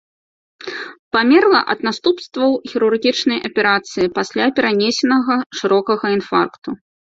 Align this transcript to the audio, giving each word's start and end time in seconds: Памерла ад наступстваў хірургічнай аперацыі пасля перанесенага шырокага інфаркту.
Памерла 1.15 1.59
ад 1.73 1.83
наступстваў 1.87 2.51
хірургічнай 2.73 3.39
аперацыі 3.51 4.13
пасля 4.17 4.45
перанесенага 4.59 5.39
шырокага 5.63 6.05
інфаркту. 6.19 6.69